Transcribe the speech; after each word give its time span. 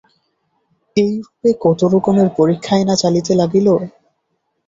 এইরূপে 0.97 1.49
কত 1.61 1.79
রকমের 1.93 2.29
পরীক্ষাই 2.37 2.83
না 2.85 2.95
চলিতে 3.03 3.33
লাগিল। 3.41 3.67